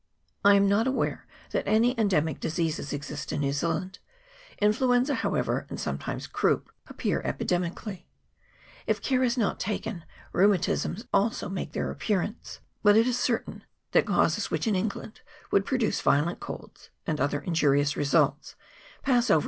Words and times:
I 0.43 0.55
am 0.55 0.67
not 0.67 0.87
aware 0.87 1.27
that 1.51 1.67
any 1.67 1.93
endemic 1.95 2.39
diseases 2.39 2.91
exist 2.91 3.31
in 3.31 3.41
New 3.41 3.53
Zea 3.53 3.67
land; 3.67 3.99
influenza, 4.59 5.13
however, 5.13 5.67
and 5.69 5.79
sometimes 5.79 6.25
croup, 6.25 6.71
ap 6.89 6.97
pear 6.97 7.21
epidemically, 7.21 8.05
If 8.87 9.03
care 9.03 9.21
is 9.21 9.37
not 9.37 9.59
taken, 9.59 10.03
rheuma 10.33 10.57
tisms 10.59 11.05
also 11.13 11.49
make 11.49 11.73
their 11.73 11.91
appearance; 11.91 12.61
but 12.81 12.97
it 12.97 13.05
is 13.05 13.19
certain 13.19 13.63
that 13.91 14.07
causes 14.07 14.49
which, 14.49 14.65
in 14.65 14.75
England, 14.75 15.21
would 15.51 15.67
produce 15.67 16.01
vio 16.01 16.25
lent 16.25 16.39
colds, 16.39 16.89
and 17.05 17.21
other 17.21 17.39
injurious 17.39 17.95
results, 17.95 18.55
pass 19.03 19.29
over 19.29 19.37
in 19.37 19.39
CHAP. 19.39 19.39